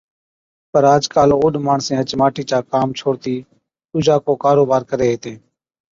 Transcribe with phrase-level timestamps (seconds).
[0.71, 3.35] پَر آج ڪاله اوڏ ماڻسين هچ ماٽِي چا ڪام ڇوڙتِي
[3.89, 5.37] ڏُوجا ڪو ڪاروبار ڪري هِتين،